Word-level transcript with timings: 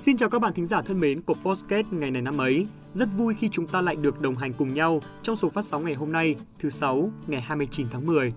Xin 0.00 0.16
chào 0.16 0.28
các 0.28 0.38
bạn 0.38 0.54
thính 0.54 0.66
giả 0.66 0.82
thân 0.82 1.00
mến 1.00 1.22
của 1.22 1.34
Postcast 1.34 1.86
ngày 1.90 2.10
này 2.10 2.22
năm 2.22 2.38
ấy. 2.38 2.66
Rất 2.92 3.08
vui 3.16 3.34
khi 3.38 3.48
chúng 3.52 3.66
ta 3.66 3.80
lại 3.80 3.96
được 3.96 4.20
đồng 4.20 4.36
hành 4.36 4.52
cùng 4.52 4.74
nhau 4.74 5.00
trong 5.22 5.36
số 5.36 5.48
phát 5.48 5.64
sóng 5.64 5.84
ngày 5.84 5.94
hôm 5.94 6.12
nay, 6.12 6.34
thứ 6.58 6.68
sáu, 6.68 7.10
ngày 7.26 7.40
29 7.40 7.86
tháng 7.90 8.06
10. 8.06 8.32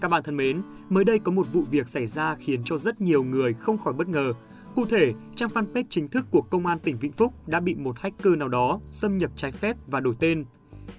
Các 0.00 0.10
bạn 0.10 0.22
thân 0.22 0.36
mến, 0.36 0.62
mới 0.88 1.04
đây 1.04 1.18
có 1.18 1.32
một 1.32 1.52
vụ 1.52 1.62
việc 1.70 1.88
xảy 1.88 2.06
ra 2.06 2.36
khiến 2.40 2.60
cho 2.64 2.78
rất 2.78 3.00
nhiều 3.00 3.22
người 3.22 3.54
không 3.54 3.78
khỏi 3.78 3.92
bất 3.92 4.08
ngờ. 4.08 4.32
Cụ 4.74 4.86
thể, 4.86 5.12
trang 5.36 5.48
fanpage 5.48 5.84
chính 5.88 6.08
thức 6.08 6.24
của 6.30 6.42
Công 6.42 6.66
an 6.66 6.78
tỉnh 6.78 6.96
Vĩnh 6.96 7.12
Phúc 7.12 7.32
đã 7.46 7.60
bị 7.60 7.74
một 7.74 7.98
hacker 7.98 8.36
nào 8.38 8.48
đó 8.48 8.80
xâm 8.92 9.18
nhập 9.18 9.30
trái 9.36 9.52
phép 9.52 9.76
và 9.86 10.00
đổi 10.00 10.14
tên. 10.20 10.44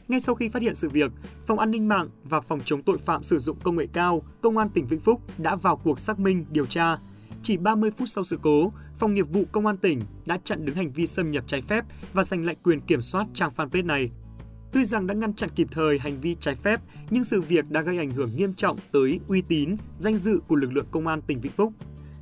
Ngay 0.07 0.19
sau 0.19 0.35
khi 0.35 0.49
phát 0.49 0.61
hiện 0.61 0.75
sự 0.75 0.89
việc, 0.89 1.11
Phòng 1.47 1.59
An 1.59 1.71
ninh 1.71 1.87
mạng 1.87 2.09
và 2.23 2.41
Phòng 2.41 2.59
chống 2.65 2.83
tội 2.83 2.97
phạm 2.97 3.23
sử 3.23 3.37
dụng 3.37 3.57
công 3.63 3.75
nghệ 3.75 3.87
cao, 3.93 4.21
Công 4.41 4.57
an 4.57 4.69
tỉnh 4.69 4.85
Vĩnh 4.85 4.99
Phúc 4.99 5.21
đã 5.37 5.55
vào 5.55 5.77
cuộc 5.77 5.99
xác 5.99 6.19
minh, 6.19 6.45
điều 6.51 6.65
tra. 6.65 6.97
Chỉ 7.43 7.57
30 7.57 7.91
phút 7.91 8.09
sau 8.09 8.23
sự 8.23 8.39
cố, 8.41 8.71
Phòng 8.95 9.13
nghiệp 9.13 9.25
vụ 9.29 9.43
Công 9.51 9.65
an 9.65 9.77
tỉnh 9.77 10.01
đã 10.25 10.37
chặn 10.43 10.65
đứng 10.65 10.75
hành 10.75 10.91
vi 10.91 11.07
xâm 11.07 11.31
nhập 11.31 11.43
trái 11.47 11.61
phép 11.61 11.85
và 12.13 12.23
giành 12.23 12.45
lại 12.45 12.55
quyền 12.63 12.81
kiểm 12.81 13.01
soát 13.01 13.27
trang 13.33 13.51
fanpage 13.55 13.85
này. 13.85 14.09
Tuy 14.71 14.83
rằng 14.83 15.07
đã 15.07 15.13
ngăn 15.13 15.33
chặn 15.33 15.49
kịp 15.55 15.67
thời 15.71 15.99
hành 15.99 16.21
vi 16.21 16.35
trái 16.39 16.55
phép, 16.55 16.81
nhưng 17.09 17.23
sự 17.23 17.41
việc 17.41 17.69
đã 17.69 17.81
gây 17.81 17.97
ảnh 17.97 18.11
hưởng 18.11 18.35
nghiêm 18.35 18.53
trọng 18.53 18.77
tới 18.91 19.19
uy 19.27 19.41
tín, 19.41 19.75
danh 19.97 20.17
dự 20.17 20.39
của 20.47 20.55
lực 20.55 20.73
lượng 20.73 20.87
công 20.91 21.07
an 21.07 21.21
tỉnh 21.21 21.41
Vĩnh 21.41 21.51
Phúc. 21.51 21.73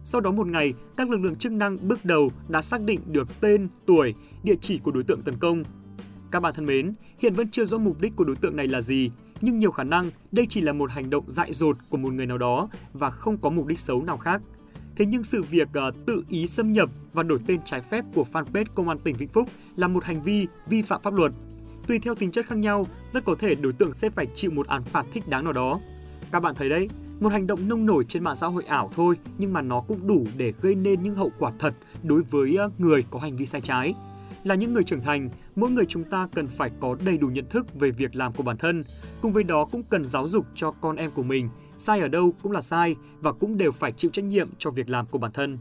Sau 0.03 0.21
đó 0.21 0.31
một 0.31 0.47
ngày, 0.47 0.73
các 0.97 1.09
lực 1.09 1.21
lượng 1.21 1.35
chức 1.35 1.51
năng 1.51 1.87
bước 1.87 2.05
đầu 2.05 2.31
đã 2.47 2.61
xác 2.61 2.81
định 2.81 2.99
được 3.05 3.41
tên, 3.41 3.67
tuổi, 3.85 4.13
địa 4.43 4.55
chỉ 4.61 4.77
của 4.77 4.91
đối 4.91 5.03
tượng 5.03 5.21
tấn 5.21 5.37
công. 5.39 5.63
Các 6.31 6.39
bạn 6.39 6.53
thân 6.55 6.65
mến, 6.65 6.93
hiện 7.19 7.33
vẫn 7.33 7.47
chưa 7.51 7.63
rõ 7.63 7.77
mục 7.77 8.01
đích 8.01 8.15
của 8.15 8.23
đối 8.23 8.35
tượng 8.35 8.55
này 8.55 8.67
là 8.67 8.81
gì, 8.81 9.11
nhưng 9.41 9.59
nhiều 9.59 9.71
khả 9.71 9.83
năng 9.83 10.09
đây 10.31 10.45
chỉ 10.49 10.61
là 10.61 10.73
một 10.73 10.91
hành 10.91 11.09
động 11.09 11.23
dại 11.27 11.53
dột 11.53 11.77
của 11.89 11.97
một 11.97 12.13
người 12.13 12.25
nào 12.25 12.37
đó 12.37 12.69
và 12.93 13.09
không 13.09 13.37
có 13.37 13.49
mục 13.49 13.65
đích 13.65 13.79
xấu 13.79 14.03
nào 14.03 14.17
khác. 14.17 14.41
Thế 14.99 15.05
nhưng 15.05 15.23
sự 15.23 15.43
việc 15.43 15.67
uh, 15.87 16.05
tự 16.05 16.23
ý 16.29 16.47
xâm 16.47 16.73
nhập 16.73 16.89
và 17.13 17.23
đổi 17.23 17.39
tên 17.47 17.59
trái 17.65 17.81
phép 17.81 18.05
của 18.15 18.25
fanpage 18.33 18.65
Công 18.75 18.89
an 18.89 18.99
tỉnh 18.99 19.15
Vĩnh 19.15 19.29
Phúc 19.29 19.47
là 19.75 19.87
một 19.87 20.03
hành 20.03 20.23
vi 20.23 20.47
vi 20.67 20.81
phạm 20.81 21.01
pháp 21.01 21.13
luật. 21.13 21.31
Tùy 21.87 21.99
theo 21.99 22.15
tính 22.15 22.31
chất 22.31 22.45
khác 22.45 22.57
nhau, 22.57 22.85
rất 23.09 23.25
có 23.25 23.35
thể 23.39 23.55
đối 23.55 23.73
tượng 23.73 23.95
sẽ 23.95 24.09
phải 24.09 24.27
chịu 24.35 24.51
một 24.51 24.67
án 24.67 24.83
phạt 24.83 25.05
thích 25.11 25.27
đáng 25.27 25.43
nào 25.43 25.53
đó. 25.53 25.79
Các 26.31 26.39
bạn 26.39 26.55
thấy 26.55 26.69
đấy, 26.69 26.89
một 27.19 27.31
hành 27.31 27.47
động 27.47 27.59
nông 27.67 27.85
nổi 27.85 28.05
trên 28.07 28.23
mạng 28.23 28.35
xã 28.35 28.47
hội 28.47 28.63
ảo 28.63 28.91
thôi 28.95 29.15
nhưng 29.37 29.53
mà 29.53 29.61
nó 29.61 29.81
cũng 29.81 30.07
đủ 30.07 30.25
để 30.37 30.53
gây 30.61 30.75
nên 30.75 31.03
những 31.03 31.15
hậu 31.15 31.31
quả 31.39 31.51
thật 31.59 31.73
đối 32.03 32.21
với 32.21 32.55
ờ, 32.55 32.69
người 32.77 33.05
có 33.11 33.19
hành 33.19 33.37
vi 33.37 33.45
sai 33.45 33.61
trái. 33.61 33.93
Là 34.43 34.55
những 34.55 34.73
người 34.73 34.83
trưởng 34.83 35.01
thành, 35.01 35.29
mỗi 35.55 35.69
người 35.69 35.85
chúng 35.85 36.03
ta 36.03 36.27
cần 36.35 36.47
phải 36.47 36.71
có 36.79 36.95
đầy 37.05 37.17
đủ 37.17 37.27
nhận 37.27 37.45
thức 37.49 37.79
về 37.79 37.91
việc 37.91 38.15
làm 38.15 38.33
của 38.33 38.43
bản 38.43 38.57
thân, 38.57 38.83
cùng 39.21 39.31
với 39.31 39.43
đó 39.43 39.67
cũng 39.71 39.83
cần 39.83 40.05
giáo 40.05 40.27
dục 40.27 40.45
cho 40.55 40.71
con 40.71 40.95
em 40.95 41.11
của 41.11 41.23
mình 41.23 41.49
sai 41.79 41.99
ở 41.99 42.07
đâu 42.07 42.33
cũng 42.43 42.51
là 42.51 42.61
sai 42.61 42.95
và 43.19 43.31
cũng 43.31 43.57
đều 43.57 43.71
phải 43.71 43.91
chịu 43.91 44.11
trách 44.11 44.25
nhiệm 44.25 44.49
cho 44.57 44.69
việc 44.69 44.89
làm 44.89 45.05
của 45.05 45.17
bản 45.17 45.31
thân. 45.31 45.57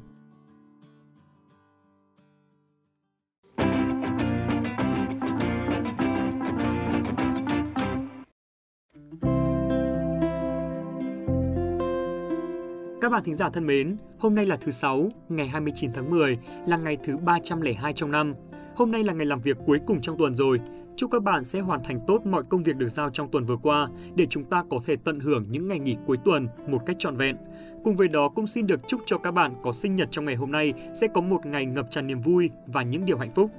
Các 13.01 13.13
bạn 13.13 13.25
thính 13.25 13.35
giả 13.35 13.51
thân 13.51 13.67
mến, 13.67 13.97
hôm 14.19 14.35
nay 14.35 14.47
là 14.47 14.57
thứ 14.57 14.71
Sáu, 14.71 15.09
ngày 15.29 15.47
29 15.49 15.91
tháng 15.95 16.11
10, 16.11 16.39
là 16.67 16.77
ngày 16.77 16.97
thứ 17.05 17.17
302 17.17 17.93
trong 17.93 18.11
năm. 18.11 18.35
Hôm 18.79 18.91
nay 18.91 19.05
là 19.05 19.13
ngày 19.13 19.27
làm 19.27 19.41
việc 19.41 19.57
cuối 19.67 19.79
cùng 19.87 20.01
trong 20.01 20.19
tuần 20.19 20.35
rồi. 20.35 20.61
Chúc 20.97 21.11
các 21.11 21.23
bạn 21.23 21.45
sẽ 21.45 21.61
hoàn 21.61 21.85
thành 21.85 22.01
tốt 22.07 22.27
mọi 22.27 22.43
công 22.49 22.63
việc 22.63 22.77
được 22.77 22.89
giao 22.89 23.11
trong 23.11 23.31
tuần 23.31 23.45
vừa 23.45 23.57
qua 23.57 23.89
để 24.15 24.27
chúng 24.27 24.45
ta 24.45 24.65
có 24.71 24.81
thể 24.87 24.97
tận 25.05 25.21
hưởng 25.21 25.47
những 25.51 25.69
ngày 25.69 25.79
nghỉ 25.79 25.97
cuối 26.07 26.17
tuần 26.25 26.49
một 26.69 26.79
cách 26.87 26.97
trọn 26.99 27.17
vẹn. 27.17 27.37
Cùng 27.85 27.97
với 27.97 28.09
đó 28.09 28.29
cũng 28.29 28.47
xin 28.47 28.67
được 28.67 28.81
chúc 28.89 29.01
cho 29.07 29.19
các 29.19 29.31
bạn 29.31 29.55
có 29.63 29.73
sinh 29.73 29.97
nhật 29.97 30.09
trong 30.11 30.25
ngày 30.25 30.35
hôm 30.35 30.51
nay 30.51 30.73
sẽ 30.95 31.07
có 31.15 31.21
một 31.21 31.47
ngày 31.47 31.67
ngập 31.67 31.87
tràn 31.91 32.07
niềm 32.07 32.21
vui 32.21 32.51
và 32.67 32.83
những 32.83 33.05
điều 33.05 33.19
hạnh 33.19 33.31
phúc. 33.31 33.51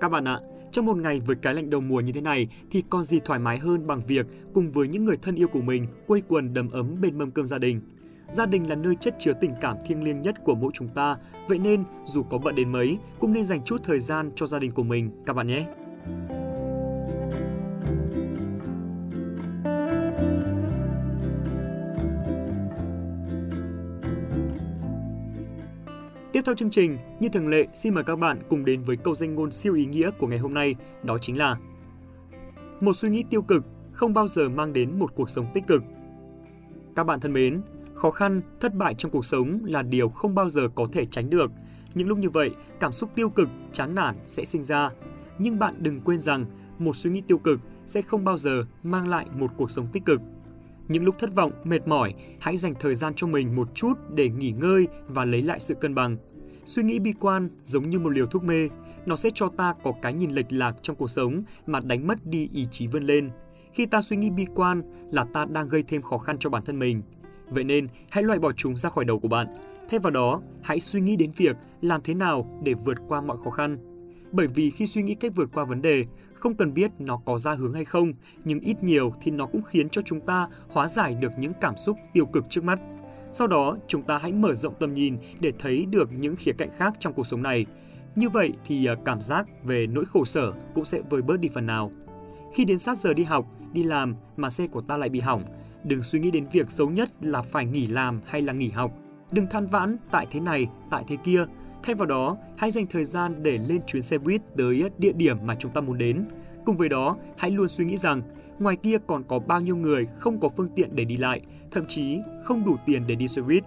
Các 0.00 0.08
bạn 0.08 0.28
ạ, 0.28 0.40
trong 0.72 0.86
một 0.86 0.96
ngày 0.96 1.20
với 1.20 1.36
cái 1.36 1.54
lạnh 1.54 1.70
đầu 1.70 1.80
mùa 1.80 2.00
như 2.00 2.12
thế 2.12 2.20
này 2.20 2.48
thì 2.70 2.82
còn 2.90 3.04
gì 3.04 3.20
thoải 3.24 3.38
mái 3.38 3.58
hơn 3.58 3.86
bằng 3.86 4.00
việc 4.06 4.26
cùng 4.54 4.70
với 4.70 4.88
những 4.88 5.04
người 5.04 5.16
thân 5.22 5.34
yêu 5.34 5.48
của 5.48 5.62
mình 5.62 5.86
quây 6.06 6.22
quần 6.28 6.54
đầm 6.54 6.70
ấm 6.70 6.96
bên 7.00 7.18
mâm 7.18 7.30
cơm 7.30 7.46
gia 7.46 7.58
đình. 7.58 7.80
Gia 8.28 8.46
đình 8.46 8.68
là 8.68 8.74
nơi 8.74 8.94
chất 8.94 9.16
chứa 9.18 9.32
tình 9.40 9.50
cảm 9.60 9.76
thiêng 9.86 10.04
liêng 10.04 10.22
nhất 10.22 10.34
của 10.44 10.54
mỗi 10.54 10.70
chúng 10.74 10.88
ta, 10.88 11.16
vậy 11.48 11.58
nên 11.58 11.84
dù 12.04 12.22
có 12.22 12.38
bận 12.38 12.54
đến 12.54 12.72
mấy, 12.72 12.98
cũng 13.20 13.32
nên 13.32 13.44
dành 13.44 13.64
chút 13.64 13.80
thời 13.84 13.98
gian 13.98 14.30
cho 14.34 14.46
gia 14.46 14.58
đình 14.58 14.70
của 14.70 14.82
mình 14.82 15.10
các 15.26 15.32
bạn 15.32 15.46
nhé. 15.46 15.66
Tiếp 26.32 26.42
theo 26.46 26.54
chương 26.54 26.70
trình, 26.70 26.98
như 27.20 27.28
thường 27.28 27.48
lệ, 27.48 27.66
xin 27.74 27.94
mời 27.94 28.04
các 28.04 28.16
bạn 28.16 28.38
cùng 28.48 28.64
đến 28.64 28.80
với 28.80 28.96
câu 28.96 29.14
danh 29.14 29.34
ngôn 29.34 29.50
siêu 29.50 29.74
ý 29.74 29.86
nghĩa 29.86 30.10
của 30.18 30.26
ngày 30.26 30.38
hôm 30.38 30.54
nay, 30.54 30.74
đó 31.02 31.18
chính 31.18 31.38
là 31.38 31.56
Một 32.80 32.92
suy 32.92 33.08
nghĩ 33.08 33.24
tiêu 33.30 33.42
cực 33.42 33.64
không 33.92 34.14
bao 34.14 34.28
giờ 34.28 34.48
mang 34.48 34.72
đến 34.72 34.98
một 34.98 35.14
cuộc 35.14 35.30
sống 35.30 35.46
tích 35.54 35.66
cực. 35.66 35.82
Các 36.96 37.04
bạn 37.04 37.20
thân 37.20 37.32
mến, 37.32 37.62
Khó 37.94 38.10
khăn, 38.10 38.40
thất 38.60 38.74
bại 38.74 38.94
trong 38.98 39.10
cuộc 39.12 39.24
sống 39.24 39.60
là 39.64 39.82
điều 39.82 40.08
không 40.08 40.34
bao 40.34 40.48
giờ 40.48 40.68
có 40.74 40.86
thể 40.92 41.06
tránh 41.06 41.30
được. 41.30 41.50
Những 41.94 42.08
lúc 42.08 42.18
như 42.18 42.30
vậy, 42.30 42.50
cảm 42.80 42.92
xúc 42.92 43.10
tiêu 43.14 43.30
cực, 43.30 43.48
chán 43.72 43.94
nản 43.94 44.16
sẽ 44.26 44.44
sinh 44.44 44.62
ra. 44.62 44.90
Nhưng 45.38 45.58
bạn 45.58 45.74
đừng 45.78 46.00
quên 46.00 46.20
rằng, 46.20 46.46
một 46.78 46.96
suy 46.96 47.10
nghĩ 47.10 47.22
tiêu 47.26 47.38
cực 47.38 47.60
sẽ 47.86 48.02
không 48.02 48.24
bao 48.24 48.38
giờ 48.38 48.64
mang 48.82 49.08
lại 49.08 49.26
một 49.38 49.50
cuộc 49.56 49.70
sống 49.70 49.86
tích 49.92 50.04
cực. 50.04 50.20
Những 50.88 51.04
lúc 51.04 51.14
thất 51.18 51.34
vọng, 51.34 51.52
mệt 51.64 51.88
mỏi, 51.88 52.14
hãy 52.40 52.56
dành 52.56 52.74
thời 52.80 52.94
gian 52.94 53.12
cho 53.16 53.26
mình 53.26 53.56
một 53.56 53.74
chút 53.74 53.92
để 54.14 54.28
nghỉ 54.28 54.50
ngơi 54.50 54.86
và 55.08 55.24
lấy 55.24 55.42
lại 55.42 55.60
sự 55.60 55.74
cân 55.74 55.94
bằng. 55.94 56.16
Suy 56.64 56.82
nghĩ 56.82 56.98
bi 56.98 57.12
quan 57.20 57.48
giống 57.64 57.90
như 57.90 57.98
một 57.98 58.10
liều 58.10 58.26
thuốc 58.26 58.44
mê, 58.44 58.68
nó 59.06 59.16
sẽ 59.16 59.30
cho 59.34 59.48
ta 59.56 59.74
có 59.84 59.92
cái 60.02 60.14
nhìn 60.14 60.30
lệch 60.30 60.52
lạc 60.52 60.76
trong 60.82 60.96
cuộc 60.96 61.10
sống 61.10 61.42
mà 61.66 61.80
đánh 61.84 62.06
mất 62.06 62.26
đi 62.26 62.48
ý 62.52 62.66
chí 62.70 62.86
vươn 62.86 63.04
lên. 63.04 63.30
Khi 63.72 63.86
ta 63.86 64.02
suy 64.02 64.16
nghĩ 64.16 64.30
bi 64.30 64.46
quan 64.54 64.82
là 65.12 65.26
ta 65.32 65.44
đang 65.44 65.68
gây 65.68 65.82
thêm 65.82 66.02
khó 66.02 66.18
khăn 66.18 66.36
cho 66.38 66.50
bản 66.50 66.64
thân 66.64 66.78
mình. 66.78 67.02
Vậy 67.50 67.64
nên, 67.64 67.86
hãy 68.10 68.24
loại 68.24 68.38
bỏ 68.38 68.52
chúng 68.52 68.76
ra 68.76 68.90
khỏi 68.90 69.04
đầu 69.04 69.18
của 69.18 69.28
bạn. 69.28 69.46
Thay 69.90 70.00
vào 70.00 70.10
đó, 70.10 70.40
hãy 70.62 70.80
suy 70.80 71.00
nghĩ 71.00 71.16
đến 71.16 71.30
việc 71.36 71.56
làm 71.80 72.00
thế 72.04 72.14
nào 72.14 72.60
để 72.62 72.74
vượt 72.74 72.98
qua 73.08 73.20
mọi 73.20 73.36
khó 73.44 73.50
khăn. 73.50 73.78
Bởi 74.32 74.46
vì 74.46 74.70
khi 74.70 74.86
suy 74.86 75.02
nghĩ 75.02 75.14
cách 75.14 75.32
vượt 75.34 75.50
qua 75.54 75.64
vấn 75.64 75.82
đề, 75.82 76.04
không 76.34 76.54
cần 76.54 76.74
biết 76.74 76.90
nó 76.98 77.20
có 77.24 77.38
ra 77.38 77.54
hướng 77.54 77.72
hay 77.72 77.84
không, 77.84 78.12
nhưng 78.44 78.60
ít 78.60 78.82
nhiều 78.82 79.12
thì 79.22 79.30
nó 79.30 79.46
cũng 79.46 79.62
khiến 79.62 79.88
cho 79.88 80.02
chúng 80.02 80.20
ta 80.20 80.48
hóa 80.68 80.88
giải 80.88 81.14
được 81.14 81.32
những 81.38 81.52
cảm 81.60 81.76
xúc 81.76 81.96
tiêu 82.12 82.26
cực 82.26 82.44
trước 82.50 82.64
mắt. 82.64 82.80
Sau 83.32 83.46
đó, 83.46 83.76
chúng 83.86 84.02
ta 84.02 84.18
hãy 84.18 84.32
mở 84.32 84.54
rộng 84.54 84.74
tầm 84.80 84.94
nhìn 84.94 85.16
để 85.40 85.52
thấy 85.58 85.86
được 85.86 86.12
những 86.12 86.36
khía 86.36 86.52
cạnh 86.58 86.70
khác 86.76 86.94
trong 86.98 87.12
cuộc 87.12 87.26
sống 87.26 87.42
này. 87.42 87.66
Như 88.16 88.28
vậy 88.28 88.52
thì 88.64 88.86
à, 88.86 88.94
cảm 89.04 89.22
giác 89.22 89.46
về 89.64 89.86
nỗi 89.86 90.04
khổ 90.04 90.24
sở 90.24 90.52
cũng 90.74 90.84
sẽ 90.84 91.00
vơi 91.10 91.22
bớt 91.22 91.40
đi 91.40 91.48
phần 91.48 91.66
nào. 91.66 91.90
Khi 92.54 92.64
đến 92.64 92.78
sát 92.78 92.98
giờ 92.98 93.14
đi 93.14 93.24
học, 93.24 93.46
đi 93.72 93.82
làm 93.82 94.14
mà 94.36 94.50
xe 94.50 94.66
của 94.66 94.80
ta 94.80 94.96
lại 94.96 95.08
bị 95.08 95.20
hỏng, 95.20 95.44
Đừng 95.84 96.02
suy 96.02 96.18
nghĩ 96.18 96.30
đến 96.30 96.46
việc 96.52 96.70
xấu 96.70 96.90
nhất 96.90 97.10
là 97.20 97.42
phải 97.42 97.66
nghỉ 97.66 97.86
làm 97.86 98.20
hay 98.26 98.42
là 98.42 98.52
nghỉ 98.52 98.68
học. 98.68 98.92
Đừng 99.32 99.46
than 99.50 99.66
vãn 99.66 99.96
tại 100.10 100.26
thế 100.30 100.40
này, 100.40 100.66
tại 100.90 101.04
thế 101.08 101.16
kia. 101.24 101.44
Thay 101.82 101.94
vào 101.94 102.06
đó, 102.06 102.36
hãy 102.56 102.70
dành 102.70 102.86
thời 102.86 103.04
gian 103.04 103.42
để 103.42 103.58
lên 103.68 103.80
chuyến 103.86 104.02
xe 104.02 104.18
buýt 104.18 104.40
tới 104.56 104.90
địa 104.98 105.12
điểm 105.12 105.36
mà 105.44 105.54
chúng 105.54 105.72
ta 105.72 105.80
muốn 105.80 105.98
đến. 105.98 106.24
Cùng 106.64 106.76
với 106.76 106.88
đó, 106.88 107.16
hãy 107.38 107.50
luôn 107.50 107.68
suy 107.68 107.84
nghĩ 107.84 107.96
rằng 107.96 108.22
ngoài 108.58 108.76
kia 108.76 108.96
còn 109.06 109.24
có 109.24 109.38
bao 109.38 109.60
nhiêu 109.60 109.76
người 109.76 110.06
không 110.18 110.40
có 110.40 110.48
phương 110.48 110.68
tiện 110.76 110.96
để 110.96 111.04
đi 111.04 111.16
lại, 111.16 111.40
thậm 111.70 111.84
chí 111.88 112.18
không 112.44 112.64
đủ 112.64 112.76
tiền 112.86 113.02
để 113.06 113.14
đi 113.14 113.28
xe 113.28 113.42
buýt. 113.42 113.64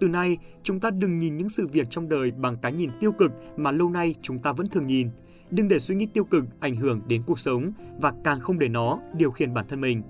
Từ 0.00 0.08
nay, 0.08 0.36
chúng 0.62 0.80
ta 0.80 0.90
đừng 0.90 1.18
nhìn 1.18 1.36
những 1.36 1.48
sự 1.48 1.66
việc 1.66 1.86
trong 1.90 2.08
đời 2.08 2.30
bằng 2.30 2.56
cái 2.62 2.72
nhìn 2.72 2.90
tiêu 3.00 3.12
cực 3.12 3.32
mà 3.56 3.70
lâu 3.70 3.90
nay 3.90 4.14
chúng 4.22 4.38
ta 4.38 4.52
vẫn 4.52 4.66
thường 4.66 4.86
nhìn. 4.86 5.08
Đừng 5.50 5.68
để 5.68 5.78
suy 5.78 5.94
nghĩ 5.94 6.06
tiêu 6.06 6.24
cực 6.24 6.44
ảnh 6.60 6.76
hưởng 6.76 7.00
đến 7.06 7.22
cuộc 7.26 7.38
sống 7.38 7.72
và 8.00 8.12
càng 8.24 8.40
không 8.40 8.58
để 8.58 8.68
nó 8.68 8.98
điều 9.12 9.30
khiển 9.30 9.54
bản 9.54 9.64
thân 9.68 9.80
mình. 9.80 10.02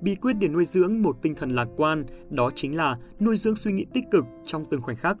Bí 0.00 0.14
quyết 0.14 0.32
để 0.32 0.48
nuôi 0.48 0.64
dưỡng 0.64 1.02
một 1.02 1.16
tinh 1.22 1.34
thần 1.34 1.50
lạc 1.50 1.68
quan, 1.76 2.04
đó 2.30 2.50
chính 2.54 2.76
là 2.76 2.96
nuôi 3.20 3.36
dưỡng 3.36 3.56
suy 3.56 3.72
nghĩ 3.72 3.86
tích 3.94 4.04
cực 4.10 4.24
trong 4.44 4.64
từng 4.70 4.82
khoảnh 4.82 4.96
khắc. 4.96 5.16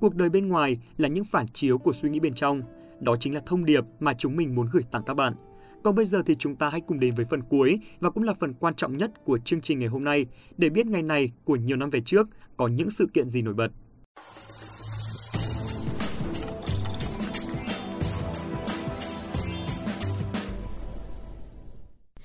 Cuộc 0.00 0.14
đời 0.14 0.28
bên 0.28 0.48
ngoài 0.48 0.78
là 0.96 1.08
những 1.08 1.24
phản 1.24 1.48
chiếu 1.48 1.78
của 1.78 1.92
suy 1.92 2.10
nghĩ 2.10 2.20
bên 2.20 2.34
trong. 2.34 2.62
Đó 3.00 3.16
chính 3.20 3.34
là 3.34 3.40
thông 3.46 3.64
điệp 3.64 3.84
mà 4.00 4.14
chúng 4.18 4.36
mình 4.36 4.54
muốn 4.54 4.68
gửi 4.72 4.82
tặng 4.90 5.02
các 5.06 5.14
bạn. 5.14 5.34
Còn 5.82 5.94
bây 5.94 6.04
giờ 6.04 6.22
thì 6.26 6.34
chúng 6.34 6.56
ta 6.56 6.68
hãy 6.68 6.80
cùng 6.80 7.00
đến 7.00 7.14
với 7.14 7.24
phần 7.24 7.42
cuối 7.42 7.78
và 8.00 8.10
cũng 8.10 8.24
là 8.24 8.34
phần 8.34 8.54
quan 8.54 8.74
trọng 8.74 8.98
nhất 8.98 9.10
của 9.24 9.38
chương 9.38 9.60
trình 9.60 9.78
ngày 9.78 9.88
hôm 9.88 10.04
nay 10.04 10.26
để 10.56 10.70
biết 10.70 10.86
ngày 10.86 11.02
này 11.02 11.32
của 11.44 11.56
nhiều 11.56 11.76
năm 11.76 11.90
về 11.90 12.00
trước 12.00 12.28
có 12.56 12.68
những 12.68 12.90
sự 12.90 13.08
kiện 13.14 13.28
gì 13.28 13.42
nổi 13.42 13.54
bật. 13.54 13.68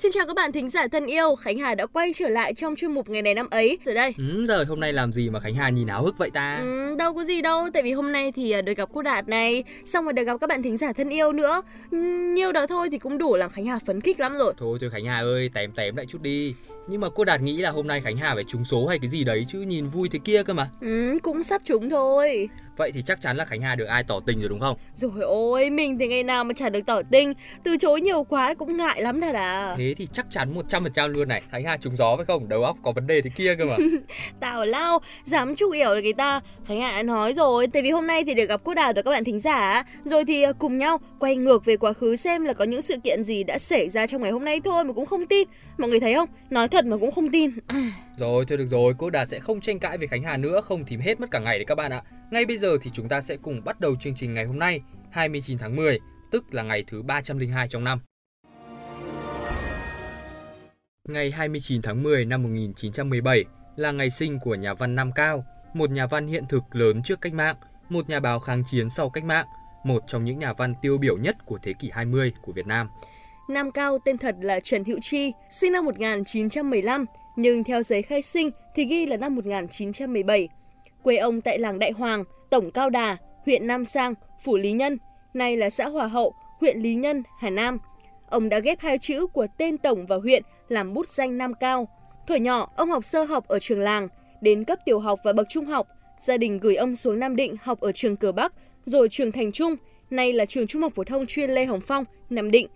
Xin 0.02 0.12
chào 0.12 0.26
các 0.26 0.36
bạn 0.36 0.52
thính 0.52 0.70
giả 0.70 0.88
thân 0.88 1.06
yêu, 1.06 1.36
Khánh 1.36 1.58
Hà 1.58 1.76
đã 1.76 1.86
quay 1.86 2.14
trở 2.14 2.28
lại 2.28 2.54
trong 2.54 2.76
chuyên 2.76 2.92
mục 2.92 3.10
ngày 3.10 3.22
này 3.22 3.34
năm 3.34 3.50
ấy 3.50 3.78
rồi 3.86 3.96
đây. 3.96 4.14
Ừ, 4.18 4.46
rồi 4.46 4.66
hôm 4.66 4.80
nay 4.80 4.94
làm 4.94 5.14
gì 5.14 5.30
mà 5.30 5.40
Khánh 5.40 5.56
Hà 5.56 5.70
nhìn 5.70 5.88
áo 5.88 6.04
hức 6.04 6.18
vậy 6.18 6.30
ta? 6.30 6.60
Ừ, 6.62 6.96
đâu 6.98 7.14
có 7.14 7.24
gì 7.24 7.42
đâu, 7.42 7.70
tại 7.74 7.84
vì 7.84 7.92
hôm 7.92 8.12
nay 8.12 8.32
thì 8.32 8.52
à, 8.52 8.62
được 8.62 8.74
gặp 8.78 8.90
cô 8.94 9.02
Đạt 9.02 9.28
này, 9.28 9.64
xong 9.86 10.04
rồi 10.04 10.14
được 10.14 10.24
gặp 10.24 10.38
các 10.42 10.48
bạn 10.48 10.64
thính 10.64 10.78
giả 10.78 10.94
thân 10.94 11.10
yêu 11.10 11.32
nữa. 11.34 11.62
Nhiều 12.34 12.52
đó 12.52 12.68
thôi 12.68 12.90
thì 12.92 12.98
cũng 12.98 13.18
đủ 13.18 13.36
làm 13.36 13.50
Khánh 13.50 13.66
Hà 13.66 13.80
phấn 13.80 14.02
khích 14.02 14.20
lắm 14.20 14.38
rồi. 14.38 14.54
Thôi 14.58 14.78
thôi 14.82 14.90
Khánh 14.90 15.06
Hà 15.06 15.20
ơi, 15.20 15.50
tém 15.54 15.72
tém 15.72 15.96
lại 15.96 16.06
chút 16.06 16.22
đi. 16.22 16.56
Nhưng 16.88 17.02
mà 17.02 17.10
cô 17.10 17.26
Đạt 17.26 17.42
nghĩ 17.42 17.58
là 17.58 17.70
hôm 17.70 17.88
nay 17.88 18.02
Khánh 18.02 18.18
Hà 18.18 18.36
phải 18.36 18.44
trúng 18.44 18.66
số 18.66 18.88
hay 18.88 19.00
cái 19.00 19.10
gì 19.10 19.24
đấy 19.24 19.46
chứ 19.50 19.60
nhìn 19.60 19.90
vui 19.90 20.10
thế 20.12 20.20
kia 20.24 20.44
cơ 20.44 20.54
mà. 20.54 20.70
Ừ, 20.82 21.18
cũng 21.22 21.44
sắp 21.44 21.62
trúng 21.66 21.90
thôi. 21.90 22.50
Vậy 22.80 22.92
thì 22.92 23.02
chắc 23.02 23.22
chắn 23.22 23.38
là 23.38 23.46
Khánh 23.46 23.62
Hà 23.62 23.76
được 23.76 23.86
ai 23.86 24.04
tỏ 24.04 24.20
tình 24.26 24.40
rồi 24.40 24.50
đúng 24.50 24.60
không? 24.60 24.78
Rồi 24.96 25.12
ôi, 25.22 25.70
mình 25.70 25.98
thì 26.00 26.08
ngày 26.08 26.24
nào 26.24 26.44
mà 26.44 26.54
chả 26.54 26.70
được 26.70 26.86
tỏ 26.86 27.02
tình, 27.12 27.34
từ 27.64 27.78
chối 27.78 28.02
nhiều 28.02 28.24
quá 28.24 28.54
cũng 28.54 28.78
ngại 28.78 29.02
lắm 29.02 29.22
thật 29.22 29.36
à. 29.36 29.76
Thế 29.78 29.94
thì 29.98 30.08
chắc 30.14 30.26
chắn 30.32 30.54
100% 30.70 31.08
luôn 31.08 31.28
này. 31.28 31.42
Khánh 31.50 31.64
Hà 31.64 31.78
trúng 31.78 31.98
gió 31.98 32.16
phải 32.16 32.26
không? 32.26 32.50
Đầu 32.50 32.64
óc 32.64 32.78
có 32.84 32.92
vấn 32.92 33.08
đề 33.08 33.22
thế 33.22 33.30
kia 33.36 33.56
cơ 33.56 33.66
mà. 33.66 33.76
Tào 34.40 34.66
lao, 34.66 35.00
dám 35.24 35.56
chúc 35.56 35.74
yểu 35.74 35.96
được 35.96 36.02
người 36.02 36.14
ta. 36.14 36.42
Khánh 36.68 36.82
Hà 36.82 36.92
đã 36.92 37.04
nói 37.04 37.34
rồi, 37.34 37.68
tại 37.68 37.82
vì 37.82 37.90
hôm 37.90 38.08
nay 38.08 38.24
thì 38.24 38.34
được 38.34 38.46
gặp 38.50 38.62
cô 38.64 38.74
Đào 38.74 38.94
và 38.96 39.02
các 39.02 39.12
bạn 39.12 39.24
thính 39.24 39.40
giả, 39.40 39.84
rồi 40.04 40.26
thì 40.26 40.44
à, 40.44 40.52
cùng 40.52 40.78
nhau 40.78 40.98
quay 41.20 41.36
ngược 41.36 41.66
về 41.66 41.78
quá 41.78 41.94
khứ 41.94 42.16
xem 42.16 42.46
là 42.46 42.54
có 42.54 42.66
những 42.66 42.82
sự 42.82 42.96
kiện 43.04 43.24
gì 43.24 43.44
đã 43.44 43.58
xảy 43.58 43.90
ra 43.90 44.08
trong 44.08 44.22
ngày 44.22 44.32
hôm 44.32 44.46
nay 44.46 44.62
thôi 44.64 44.84
mà 44.84 44.94
cũng 44.94 45.06
không 45.06 45.26
tin. 45.26 45.48
Mọi 45.78 45.90
người 45.90 46.00
thấy 46.00 46.14
không? 46.14 46.30
Nói 46.50 46.68
thật 46.68 46.86
mà 46.86 46.98
cũng 46.98 47.12
không 47.12 47.30
tin. 47.30 47.52
Rồi, 48.18 48.46
thôi 48.48 48.58
được 48.58 48.66
rồi, 48.66 48.94
cô 48.98 49.10
Đạt 49.10 49.28
sẽ 49.28 49.40
không 49.40 49.62
tranh 49.62 49.80
cãi 49.80 49.98
về 49.98 50.08
Khánh 50.08 50.24
Hà 50.24 50.38
nữa, 50.38 50.62
không 50.62 50.86
thì 50.86 50.98
hết 50.98 51.20
mất 51.20 51.32
cả 51.32 51.40
ngày 51.40 51.58
đấy 51.58 51.66
các 51.66 51.76
bạn 51.76 51.92
ạ. 51.92 52.02
Ngay 52.32 52.46
bây 52.46 52.58
giờ 52.58 52.78
thì 52.82 52.92
chúng 52.94 53.10
ta 53.10 53.22
sẽ 53.22 53.38
cùng 53.38 53.64
bắt 53.64 53.80
đầu 53.80 53.96
chương 54.00 54.16
trình 54.16 54.34
ngày 54.34 54.46
hôm 54.46 54.60
nay, 54.60 54.82
29 55.12 55.58
tháng 55.58 55.76
10, 55.76 56.00
tức 56.32 56.54
là 56.54 56.64
ngày 56.64 56.84
thứ 56.88 57.02
302 57.02 57.68
trong 57.68 57.84
năm. 57.84 58.00
Ngày 61.08 61.32
29 61.32 61.82
tháng 61.82 62.04
10 62.04 62.26
năm 62.26 62.44
1917 62.44 63.46
là 63.76 63.92
ngày 63.92 64.10
sinh 64.10 64.40
của 64.40 64.56
nhà 64.56 64.74
văn 64.74 64.96
Nam 64.96 65.12
Cao, 65.12 65.46
một 65.74 65.92
nhà 65.92 66.08
văn 66.08 66.28
hiện 66.28 66.44
thực 66.50 66.64
lớn 66.72 67.04
trước 67.04 67.22
cách 67.22 67.34
mạng, 67.34 67.56
một 67.90 68.10
nhà 68.10 68.20
báo 68.20 68.40
kháng 68.40 68.64
chiến 68.72 68.90
sau 68.90 69.10
cách 69.10 69.24
mạng, 69.24 69.46
một 69.84 70.04
trong 70.08 70.26
những 70.26 70.40
nhà 70.40 70.54
văn 70.54 70.74
tiêu 70.82 70.98
biểu 70.98 71.18
nhất 71.18 71.36
của 71.46 71.58
thế 71.64 71.74
kỷ 71.80 71.90
20 71.94 72.34
của 72.42 72.52
Việt 72.52 72.68
Nam. 72.68 72.90
Nam 73.50 73.72
Cao 73.72 73.98
tên 74.06 74.18
thật 74.18 74.36
là 74.42 74.60
Trần 74.60 74.84
Hữu 74.84 74.98
Chi, 75.02 75.32
sinh 75.52 75.74
năm 75.74 75.86
1915, 75.86 77.06
nhưng 77.36 77.64
theo 77.64 77.84
giấy 77.84 78.02
khai 78.02 78.22
sinh 78.22 78.52
thì 78.76 78.86
ghi 78.86 79.06
là 79.06 79.18
năm 79.18 79.36
1917. 79.36 80.50
Quê 81.04 81.18
ông 81.18 81.42
tại 81.42 81.60
làng 81.60 81.80
Đại 81.80 81.92
Hoàng, 81.92 82.24
Tổng 82.50 82.72
Cao 82.72 82.90
Đà, 82.90 83.18
huyện 83.46 83.68
Nam 83.68 83.86
Sang, 83.86 84.14
Phủ 84.44 84.58
Lý 84.58 84.72
Nhân, 84.72 84.98
nay 85.34 85.58
là 85.58 85.70
xã 85.70 85.90
Hòa 85.90 86.08
Hậu, 86.08 86.34
huyện 86.60 86.80
Lý 86.80 86.96
Nhân, 86.96 87.24
Hà 87.40 87.50
Nam. 87.50 87.78
Ông 88.30 88.50
đã 88.50 88.60
ghép 88.60 88.80
hai 88.80 88.98
chữ 88.98 89.28
của 89.28 89.48
tên 89.58 89.78
tổng 89.78 90.06
và 90.06 90.16
huyện 90.16 90.44
làm 90.68 90.94
bút 90.94 91.08
danh 91.08 91.38
Nam 91.38 91.54
Cao. 91.54 91.88
Thời 92.28 92.40
nhỏ, 92.40 92.70
ông 92.76 92.90
học 92.90 93.06
sơ 93.06 93.24
học 93.24 93.48
ở 93.48 93.60
trường 93.60 93.80
làng, 93.80 94.08
đến 94.42 94.64
cấp 94.64 94.80
tiểu 94.86 95.00
học 95.00 95.20
và 95.24 95.34
bậc 95.34 95.48
trung 95.50 95.66
học, 95.66 95.88
gia 96.20 96.38
đình 96.38 96.60
gửi 96.60 96.76
ông 96.76 96.96
xuống 96.96 97.20
Nam 97.20 97.36
Định 97.36 97.56
học 97.62 97.80
ở 97.80 97.92
trường 97.92 98.16
Cờ 98.16 98.32
Bắc, 98.32 98.54
rồi 98.86 99.08
trường 99.12 99.32
Thành 99.32 99.52
Trung, 99.52 99.76
nay 100.10 100.34
là 100.34 100.46
trường 100.46 100.68
Trung 100.68 100.82
học 100.82 100.92
phổ 100.96 101.04
thông 101.04 101.26
chuyên 101.26 101.50
Lê 101.50 101.66
Hồng 101.66 101.82
Phong, 101.82 102.06
Nam 102.30 102.52
Định. 102.52 102.68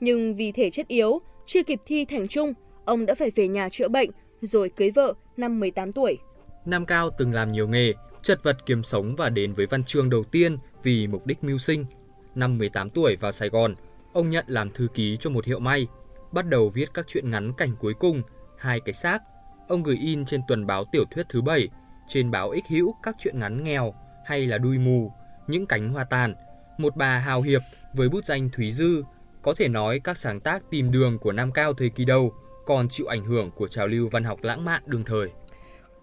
Nhưng 0.00 0.36
vì 0.36 0.52
thể 0.52 0.70
chất 0.70 0.88
yếu, 0.88 1.20
chưa 1.46 1.62
kịp 1.62 1.80
thi 1.86 2.04
Thành 2.04 2.28
Trung, 2.28 2.52
ông 2.84 3.06
đã 3.06 3.14
phải 3.14 3.30
về 3.30 3.48
nhà 3.48 3.68
chữa 3.68 3.88
bệnh, 3.88 4.10
rồi 4.40 4.68
cưới 4.68 4.90
vợ 4.90 5.14
năm 5.36 5.60
18 5.60 5.92
tuổi. 5.92 6.18
Nam 6.64 6.86
Cao 6.86 7.10
từng 7.18 7.32
làm 7.32 7.52
nhiều 7.52 7.68
nghề, 7.68 7.94
chật 8.22 8.42
vật 8.42 8.66
kiếm 8.66 8.82
sống 8.82 9.16
và 9.16 9.28
đến 9.28 9.52
với 9.52 9.66
văn 9.66 9.84
chương 9.84 10.10
đầu 10.10 10.24
tiên 10.24 10.56
vì 10.82 11.06
mục 11.06 11.26
đích 11.26 11.44
mưu 11.44 11.58
sinh. 11.58 11.84
Năm 12.34 12.58
18 12.58 12.90
tuổi 12.90 13.16
vào 13.16 13.32
Sài 13.32 13.48
Gòn, 13.48 13.74
ông 14.12 14.28
nhận 14.28 14.44
làm 14.48 14.70
thư 14.70 14.88
ký 14.94 15.16
cho 15.20 15.30
một 15.30 15.44
hiệu 15.44 15.58
may, 15.58 15.86
bắt 16.32 16.46
đầu 16.46 16.68
viết 16.68 16.94
các 16.94 17.06
truyện 17.08 17.30
ngắn 17.30 17.52
cảnh 17.52 17.76
cuối 17.80 17.94
cùng, 17.94 18.22
hai 18.58 18.80
cái 18.80 18.92
xác. 18.92 19.18
Ông 19.68 19.82
gửi 19.82 19.96
in 19.96 20.24
trên 20.24 20.40
tuần 20.48 20.66
báo 20.66 20.84
tiểu 20.92 21.04
thuyết 21.10 21.26
thứ 21.28 21.42
bảy, 21.42 21.68
trên 22.08 22.30
báo 22.30 22.50
ích 22.50 22.64
hữu 22.68 22.94
các 23.02 23.16
truyện 23.18 23.38
ngắn 23.38 23.64
nghèo 23.64 23.94
hay 24.24 24.46
là 24.46 24.58
đuôi 24.58 24.78
mù, 24.78 25.12
những 25.46 25.66
cánh 25.66 25.92
hoa 25.92 26.04
tàn, 26.04 26.34
một 26.78 26.96
bà 26.96 27.18
hào 27.18 27.42
hiệp 27.42 27.62
với 27.94 28.08
bút 28.08 28.24
danh 28.24 28.50
Thúy 28.50 28.72
Dư. 28.72 29.02
Có 29.42 29.54
thể 29.56 29.68
nói 29.68 30.00
các 30.04 30.18
sáng 30.18 30.40
tác 30.40 30.62
tìm 30.70 30.90
đường 30.90 31.18
của 31.18 31.32
Nam 31.32 31.52
Cao 31.52 31.72
thời 31.72 31.90
kỳ 31.90 32.04
đầu 32.04 32.32
còn 32.66 32.88
chịu 32.88 33.06
ảnh 33.06 33.24
hưởng 33.24 33.50
của 33.50 33.68
trào 33.68 33.86
lưu 33.86 34.08
văn 34.08 34.24
học 34.24 34.38
lãng 34.42 34.64
mạn 34.64 34.82
đương 34.86 35.04
thời. 35.04 35.28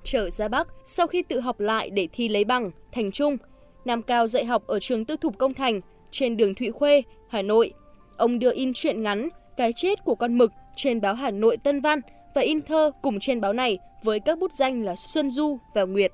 Trở 0.10 0.30
ra 0.30 0.48
Bắc, 0.48 0.68
sau 0.86 1.08
khi 1.08 1.24
tự 1.24 1.40
học 1.40 1.60
lại 1.60 1.90
để 1.90 2.08
thi 2.14 2.28
lấy 2.28 2.46
bằng, 2.46 2.72
thành 2.92 3.12
trung, 3.12 3.38
Nam 3.86 4.02
Cao 4.02 4.28
dạy 4.28 4.46
học 4.46 4.68
ở 4.68 4.80
trường 4.80 5.06
tư 5.06 5.18
thục 5.18 5.38
Công 5.38 5.54
Thành, 5.54 5.82
trên 6.12 6.38
đường 6.38 6.56
Thụy 6.56 6.72
Khuê, 6.72 7.02
Hà 7.30 7.42
Nội. 7.42 7.74
Ông 8.18 8.40
đưa 8.40 8.54
in 8.54 8.74
truyện 8.74 9.04
ngắn 9.04 9.30
Cái 9.58 9.74
chết 9.74 10.04
của 10.06 10.16
con 10.16 10.38
mực 10.38 10.52
trên 10.76 11.02
báo 11.02 11.14
Hà 11.14 11.32
Nội 11.32 11.58
Tân 11.58 11.82
Văn 11.82 12.02
và 12.36 12.42
in 12.42 12.62
thơ 12.62 12.92
cùng 13.02 13.20
trên 13.20 13.42
báo 13.42 13.54
này 13.54 13.78
với 14.04 14.20
các 14.20 14.40
bút 14.40 14.52
danh 14.52 14.84
là 14.84 14.96
Xuân 14.96 15.30
Du 15.30 15.60
và 15.74 15.84
Nguyệt. 15.84 16.12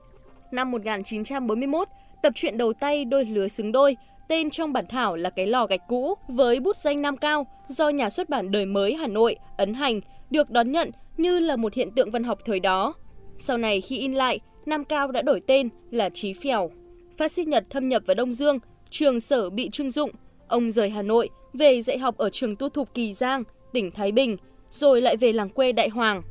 Năm 0.52 0.72
1941, 0.72 1.88
tập 2.24 2.34
truyện 2.36 2.58
đầu 2.58 2.74
tay 2.74 3.06
Đôi 3.06 3.26
lứa 3.26 3.48
xứng 3.48 3.72
đôi, 3.72 3.98
tên 4.28 4.50
trong 4.50 4.74
bản 4.74 4.86
thảo 4.90 5.16
là 5.16 5.30
Cái 5.30 5.48
lò 5.48 5.66
gạch 5.66 5.88
cũ 5.88 6.16
với 6.28 6.60
bút 6.60 6.78
danh 6.78 7.02
Nam 7.02 7.18
Cao 7.18 7.48
do 7.68 7.90
nhà 7.90 8.10
xuất 8.10 8.30
bản 8.30 8.52
Đời 8.52 8.66
mới 8.66 8.94
Hà 8.94 9.08
Nội 9.08 9.36
ấn 9.58 9.74
hành 9.74 10.02
được 10.30 10.50
đón 10.50 10.72
nhận 10.72 10.92
như 11.18 11.40
là 11.40 11.56
một 11.56 11.74
hiện 11.74 11.92
tượng 11.92 12.12
văn 12.12 12.24
học 12.24 12.40
thời 12.46 12.60
đó. 12.60 12.94
Sau 13.38 13.58
này 13.58 13.82
khi 13.82 13.98
in 13.98 14.14
lại, 14.14 14.40
Nam 14.66 14.86
Cao 14.86 15.12
đã 15.12 15.22
đổi 15.22 15.42
tên 15.48 15.70
là 15.92 16.10
Chí 16.10 16.34
Phèo. 16.34 16.72
Phát 17.18 17.32
xít 17.32 17.48
Nhật 17.48 17.66
thâm 17.70 17.90
nhập 17.90 18.04
vào 18.06 18.16
Đông 18.16 18.34
Dương, 18.34 18.60
trường 18.90 19.20
sở 19.20 19.50
bị 19.50 19.70
trưng 19.70 19.92
dụng. 19.92 20.12
Ông 20.48 20.72
rời 20.72 20.90
Hà 20.90 21.02
Nội, 21.02 21.30
về 21.54 21.82
dạy 21.82 21.98
học 21.98 22.18
ở 22.18 22.30
trường 22.30 22.56
tu 22.56 22.70
thục 22.70 22.94
Kỳ 22.94 23.14
Giang, 23.14 23.44
tỉnh 23.74 23.92
Thái 23.92 24.12
Bình, 24.12 24.38
rồi 24.70 25.02
lại 25.02 25.18
về 25.18 25.34
làng 25.34 25.50
quê 25.50 25.72
Đại 25.72 25.90
Hoàng. 25.90 26.22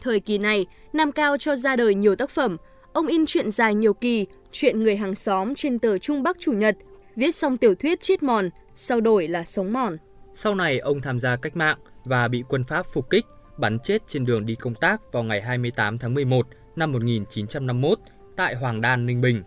Thời 0.00 0.20
kỳ 0.20 0.38
này, 0.38 0.66
Nam 0.92 1.12
Cao 1.12 1.36
cho 1.38 1.56
ra 1.56 1.76
đời 1.76 1.94
nhiều 1.94 2.16
tác 2.16 2.30
phẩm. 2.30 2.56
Ông 2.92 3.06
in 3.06 3.26
truyện 3.26 3.50
dài 3.50 3.74
nhiều 3.74 3.94
kỳ, 3.94 4.26
chuyện 4.52 4.82
người 4.82 4.96
hàng 4.96 5.14
xóm 5.14 5.54
trên 5.54 5.78
tờ 5.78 5.98
Trung 5.98 6.22
Bắc 6.22 6.36
Chủ 6.40 6.52
nhật, 6.52 6.76
viết 7.16 7.34
xong 7.34 7.56
tiểu 7.56 7.74
thuyết 7.74 8.00
Chết 8.00 8.22
mòn, 8.22 8.50
sau 8.74 9.00
đổi 9.00 9.28
là 9.28 9.44
Sống 9.44 9.72
mòn. 9.72 9.96
Sau 10.34 10.54
này 10.54 10.78
ông 10.78 11.00
tham 11.00 11.20
gia 11.20 11.36
cách 11.36 11.56
mạng 11.56 11.78
và 12.04 12.28
bị 12.28 12.44
quân 12.48 12.64
Pháp 12.64 12.86
phục 12.92 13.10
kích, 13.10 13.26
bắn 13.62 13.78
chết 13.78 14.02
trên 14.08 14.26
đường 14.26 14.46
đi 14.46 14.54
công 14.54 14.74
tác 14.74 15.12
vào 15.12 15.22
ngày 15.22 15.42
28 15.42 15.98
tháng 15.98 16.14
11 16.14 16.46
năm 16.76 16.92
1951 16.92 17.98
tại 18.36 18.54
Hoàng 18.54 18.80
Đan, 18.80 19.06
Ninh 19.06 19.20
Bình. 19.20 19.42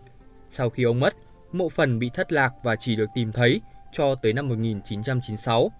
Sau 0.50 0.70
khi 0.70 0.82
ông 0.82 1.00
mất, 1.00 1.14
mộ 1.52 1.68
phần 1.68 1.98
bị 1.98 2.10
thất 2.14 2.32
lạc 2.32 2.52
và 2.62 2.76
chỉ 2.76 2.96
được 2.96 3.06
tìm 3.14 3.32
thấy 3.32 3.60
cho 3.92 4.14
tới 4.14 4.32
năm 4.32 4.48
1996. 4.48 5.70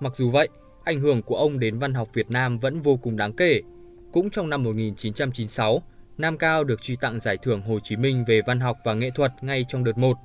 Mặc 0.00 0.12
dù 0.16 0.30
vậy, 0.30 0.48
ảnh 0.84 1.00
hưởng 1.00 1.22
của 1.22 1.36
ông 1.36 1.58
đến 1.58 1.78
văn 1.78 1.94
học 1.94 2.08
Việt 2.14 2.30
Nam 2.30 2.58
vẫn 2.58 2.80
vô 2.80 2.96
cùng 2.96 3.16
đáng 3.16 3.32
kể. 3.32 3.60
Cũng 4.12 4.30
trong 4.30 4.50
năm 4.50 4.64
1996, 4.64 5.82
Nam 6.18 6.38
Cao 6.38 6.64
được 6.64 6.82
truy 6.82 6.96
tặng 6.96 7.20
giải 7.20 7.36
thưởng 7.42 7.62
Hồ 7.62 7.78
Chí 7.80 7.96
Minh 7.96 8.24
về 8.26 8.40
văn 8.46 8.60
học 8.60 8.78
và 8.84 8.94
nghệ 8.94 9.10
thuật 9.14 9.32
ngay 9.40 9.64
trong 9.68 9.84
đợt 9.84 9.98
1. 9.98 10.16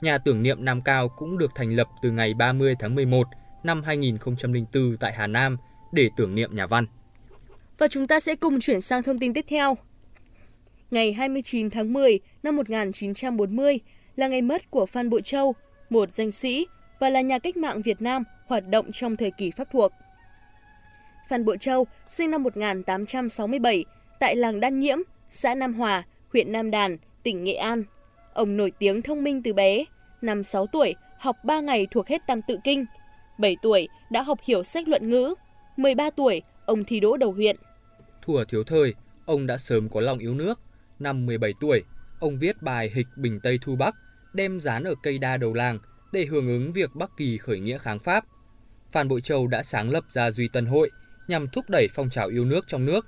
Nhà 0.00 0.18
tưởng 0.18 0.42
niệm 0.42 0.64
Nam 0.64 0.82
Cao 0.82 1.08
cũng 1.08 1.38
được 1.38 1.50
thành 1.54 1.76
lập 1.76 1.88
từ 2.02 2.10
ngày 2.10 2.34
30 2.34 2.74
tháng 2.78 2.94
11 2.94 3.26
năm 3.62 3.82
2004 3.82 4.96
tại 5.00 5.12
Hà 5.12 5.26
Nam 5.26 5.56
để 5.92 6.10
tưởng 6.16 6.34
niệm 6.34 6.56
nhà 6.56 6.66
văn. 6.66 6.86
Và 7.78 7.88
chúng 7.88 8.06
ta 8.06 8.20
sẽ 8.20 8.34
cùng 8.34 8.60
chuyển 8.60 8.80
sang 8.80 9.02
thông 9.02 9.18
tin 9.18 9.34
tiếp 9.34 9.44
theo. 9.48 9.76
Ngày 10.90 11.12
29 11.12 11.70
tháng 11.70 11.92
10 11.92 12.20
năm 12.42 12.56
1940 12.56 13.80
là 14.16 14.28
ngày 14.28 14.42
mất 14.42 14.70
của 14.70 14.86
Phan 14.86 15.10
Bội 15.10 15.22
Châu, 15.22 15.54
một 15.90 16.12
danh 16.12 16.30
sĩ 16.30 16.66
và 16.98 17.08
là 17.08 17.20
nhà 17.20 17.38
cách 17.38 17.56
mạng 17.56 17.82
Việt 17.82 18.02
Nam 18.02 18.24
hoạt 18.46 18.68
động 18.68 18.92
trong 18.92 19.16
thời 19.16 19.30
kỳ 19.30 19.50
Pháp 19.50 19.68
thuộc. 19.72 19.92
Phan 21.28 21.44
Bội 21.44 21.58
Châu 21.58 21.86
sinh 22.06 22.30
năm 22.30 22.42
1867 22.42 23.84
tại 24.20 24.36
làng 24.36 24.60
Đan 24.60 24.80
Nhiễm, 24.80 24.98
xã 25.30 25.54
Nam 25.54 25.74
Hòa, 25.74 26.02
huyện 26.32 26.52
Nam 26.52 26.70
Đàn, 26.70 26.96
tỉnh 27.22 27.44
Nghệ 27.44 27.54
An. 27.54 27.84
Ông 28.32 28.56
nổi 28.56 28.72
tiếng 28.78 29.02
thông 29.02 29.24
minh 29.24 29.42
từ 29.42 29.52
bé, 29.52 29.84
năm 30.22 30.44
6 30.44 30.66
tuổi 30.66 30.94
học 31.18 31.36
3 31.44 31.60
ngày 31.60 31.86
thuộc 31.90 32.08
hết 32.08 32.22
Tam 32.26 32.42
Tự 32.42 32.58
Kinh, 32.64 32.84
7 33.38 33.56
tuổi 33.62 33.88
đã 34.10 34.22
học 34.22 34.38
hiểu 34.42 34.62
sách 34.62 34.88
luận 34.88 35.10
ngữ, 35.10 35.34
13 35.76 36.10
tuổi 36.10 36.42
ông 36.66 36.84
thi 36.84 37.00
đỗ 37.00 37.16
đầu 37.16 37.32
huyện. 37.32 37.56
Thuở 38.26 38.44
thiếu 38.44 38.64
thời, 38.64 38.94
ông 39.24 39.46
đã 39.46 39.58
sớm 39.58 39.88
có 39.88 40.00
lòng 40.00 40.18
yêu 40.18 40.34
nước. 40.34 40.60
Năm 40.98 41.26
17 41.26 41.52
tuổi, 41.60 41.82
ông 42.20 42.38
viết 42.38 42.62
bài 42.62 42.90
Hịch 42.94 43.06
Bình 43.16 43.40
Tây 43.40 43.58
Thu 43.62 43.76
Bắc, 43.76 43.94
đem 44.34 44.60
dán 44.60 44.84
ở 44.84 44.94
cây 45.02 45.18
đa 45.18 45.36
đầu 45.36 45.52
làng 45.52 45.78
để 46.12 46.26
hưởng 46.26 46.48
ứng 46.48 46.72
việc 46.72 46.90
Bắc 46.94 47.10
Kỳ 47.16 47.38
khởi 47.38 47.60
nghĩa 47.60 47.78
kháng 47.78 47.98
Pháp. 47.98 48.24
Phan 48.92 49.08
Bội 49.08 49.20
Châu 49.20 49.46
đã 49.46 49.62
sáng 49.62 49.90
lập 49.90 50.04
ra 50.10 50.30
Duy 50.30 50.48
Tân 50.48 50.66
Hội 50.66 50.90
nhằm 51.28 51.48
thúc 51.48 51.64
đẩy 51.70 51.88
phong 51.94 52.10
trào 52.10 52.28
yêu 52.28 52.44
nước 52.44 52.64
trong 52.66 52.84
nước. 52.84 53.06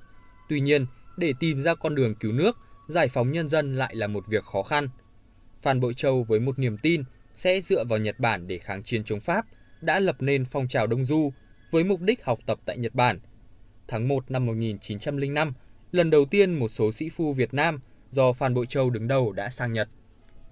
Tuy 0.48 0.60
nhiên, 0.60 0.86
để 1.16 1.32
tìm 1.40 1.62
ra 1.62 1.74
con 1.74 1.94
đường 1.94 2.14
cứu 2.14 2.32
nước, 2.32 2.56
giải 2.88 3.08
phóng 3.08 3.32
nhân 3.32 3.48
dân 3.48 3.74
lại 3.74 3.94
là 3.94 4.06
một 4.06 4.24
việc 4.28 4.44
khó 4.44 4.62
khăn. 4.62 4.88
Phan 5.62 5.80
Bội 5.80 5.94
Châu 5.94 6.22
với 6.22 6.40
một 6.40 6.58
niềm 6.58 6.78
tin 6.78 7.02
sẽ 7.34 7.60
dựa 7.60 7.84
vào 7.84 7.98
Nhật 7.98 8.20
Bản 8.20 8.46
để 8.46 8.58
kháng 8.58 8.82
chiến 8.82 9.04
chống 9.04 9.20
Pháp, 9.20 9.46
đã 9.80 10.00
lập 10.00 10.16
nên 10.20 10.44
phong 10.44 10.68
trào 10.68 10.86
Đông 10.86 11.04
Du 11.04 11.32
với 11.70 11.84
mục 11.84 12.00
đích 12.00 12.24
học 12.24 12.38
tập 12.46 12.58
tại 12.64 12.78
Nhật 12.78 12.94
Bản. 12.94 13.18
Tháng 13.88 14.08
1 14.08 14.30
năm 14.30 14.46
1905, 14.46 15.52
lần 15.92 16.10
đầu 16.10 16.24
tiên 16.24 16.52
một 16.52 16.68
số 16.68 16.92
sĩ 16.92 17.08
phu 17.08 17.32
Việt 17.32 17.54
Nam 17.54 17.80
do 18.10 18.32
Phan 18.32 18.54
Bội 18.54 18.66
Châu 18.66 18.90
đứng 18.90 19.08
đầu 19.08 19.32
đã 19.32 19.50
sang 19.50 19.72
Nhật. 19.72 19.88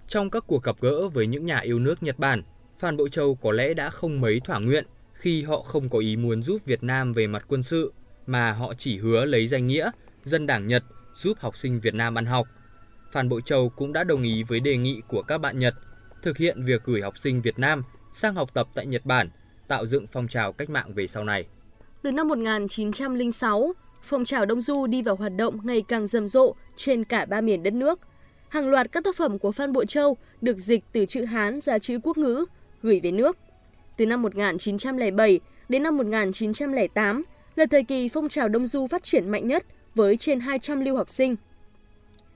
Trong 0.07 0.29
các 0.29 0.43
cuộc 0.47 0.63
gặp 0.63 0.75
gỡ 0.81 1.09
với 1.09 1.27
những 1.27 1.45
nhà 1.45 1.59
yêu 1.59 1.79
nước 1.79 2.03
Nhật 2.03 2.19
Bản, 2.19 2.43
Phan 2.79 2.97
Bội 2.97 3.09
Châu 3.09 3.35
có 3.35 3.51
lẽ 3.51 3.73
đã 3.73 3.89
không 3.89 4.21
mấy 4.21 4.39
thỏa 4.39 4.59
nguyện 4.59 4.85
khi 5.13 5.43
họ 5.43 5.61
không 5.61 5.89
có 5.89 5.99
ý 5.99 6.15
muốn 6.15 6.43
giúp 6.43 6.65
Việt 6.65 6.83
Nam 6.83 7.13
về 7.13 7.27
mặt 7.27 7.45
quân 7.47 7.63
sự, 7.63 7.93
mà 8.27 8.51
họ 8.51 8.73
chỉ 8.73 8.97
hứa 8.97 9.25
lấy 9.25 9.47
danh 9.47 9.67
nghĩa 9.67 9.91
dân 10.23 10.47
đảng 10.47 10.67
Nhật 10.67 10.83
giúp 11.15 11.37
học 11.39 11.57
sinh 11.57 11.79
Việt 11.79 11.93
Nam 11.93 12.17
ăn 12.17 12.25
học. 12.25 12.47
Phan 13.11 13.29
Bội 13.29 13.41
Châu 13.45 13.69
cũng 13.69 13.93
đã 13.93 14.03
đồng 14.03 14.23
ý 14.23 14.43
với 14.43 14.59
đề 14.59 14.77
nghị 14.77 15.01
của 15.07 15.21
các 15.21 15.37
bạn 15.37 15.59
Nhật 15.59 15.73
thực 16.21 16.37
hiện 16.37 16.63
việc 16.63 16.83
gửi 16.83 17.01
học 17.01 17.17
sinh 17.17 17.41
Việt 17.41 17.59
Nam 17.59 17.83
sang 18.13 18.35
học 18.35 18.53
tập 18.53 18.67
tại 18.75 18.85
Nhật 18.85 19.05
Bản, 19.05 19.29
tạo 19.67 19.85
dựng 19.85 20.07
phong 20.07 20.27
trào 20.27 20.53
cách 20.53 20.69
mạng 20.69 20.93
về 20.93 21.07
sau 21.07 21.23
này. 21.23 21.45
Từ 22.01 22.11
năm 22.11 22.27
1906, 22.27 23.73
phong 24.01 24.25
trào 24.25 24.45
Đông 24.45 24.61
Du 24.61 24.87
đi 24.87 25.01
vào 25.01 25.15
hoạt 25.15 25.31
động 25.35 25.59
ngày 25.63 25.83
càng 25.87 26.07
rầm 26.07 26.27
rộ 26.27 26.55
trên 26.75 27.03
cả 27.03 27.25
ba 27.25 27.41
miền 27.41 27.63
đất 27.63 27.73
nước. 27.73 27.99
hàng 28.49 28.69
loạt 28.69 28.91
các 28.91 29.03
tác 29.03 29.15
phẩm 29.15 29.39
của 29.39 29.51
Phan 29.51 29.73
Bội 29.73 29.85
Châu 29.85 30.17
được 30.41 30.57
dịch 30.59 30.83
từ 30.91 31.05
chữ 31.05 31.25
Hán 31.25 31.61
ra 31.61 31.79
chữ 31.79 31.99
quốc 32.03 32.17
ngữ, 32.17 32.45
gửi 32.83 32.99
về 33.03 33.11
nước. 33.11 33.37
Từ 33.97 34.05
năm 34.05 34.21
1907 34.21 35.39
đến 35.69 35.83
năm 35.83 35.97
1908 35.97 37.23
là 37.55 37.65
thời 37.71 37.83
kỳ 37.83 38.09
phong 38.09 38.29
trào 38.29 38.47
Đông 38.47 38.67
Du 38.67 38.87
phát 38.87 39.03
triển 39.03 39.29
mạnh 39.29 39.47
nhất 39.47 39.65
với 39.95 40.17
trên 40.17 40.39
200 40.39 40.81
lưu 40.81 40.97
học 40.97 41.09
sinh. 41.09 41.35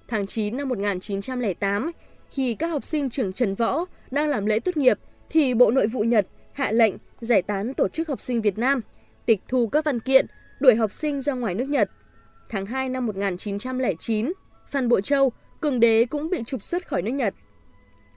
Tháng 0.07 0.27
9 0.27 0.57
năm 0.57 0.69
1908, 0.69 1.91
khi 2.29 2.55
các 2.55 2.67
học 2.67 2.83
sinh 2.85 3.09
trường 3.09 3.33
Trần 3.33 3.55
Võ 3.55 3.85
đang 4.11 4.29
làm 4.29 4.45
lễ 4.45 4.59
tốt 4.59 4.77
nghiệp, 4.77 4.99
thì 5.29 5.53
Bộ 5.53 5.71
Nội 5.71 5.87
vụ 5.87 6.01
Nhật 6.01 6.27
hạ 6.53 6.71
lệnh 6.71 6.93
giải 7.19 7.41
tán 7.41 7.73
tổ 7.73 7.87
chức 7.87 8.07
học 8.07 8.19
sinh 8.19 8.41
Việt 8.41 8.57
Nam, 8.57 8.81
tịch 9.25 9.41
thu 9.47 9.67
các 9.67 9.85
văn 9.85 9.99
kiện, 9.99 10.25
đuổi 10.59 10.75
học 10.75 10.91
sinh 10.91 11.21
ra 11.21 11.33
ngoài 11.33 11.55
nước 11.55 11.69
Nhật. 11.69 11.89
Tháng 12.49 12.65
2 12.65 12.89
năm 12.89 13.05
1909, 13.05 14.33
Phan 14.69 14.89
Bội 14.89 15.01
Châu, 15.01 15.31
cường 15.61 15.79
đế 15.79 16.05
cũng 16.05 16.29
bị 16.29 16.43
trục 16.43 16.63
xuất 16.63 16.87
khỏi 16.87 17.01
nước 17.01 17.11
Nhật. 17.11 17.33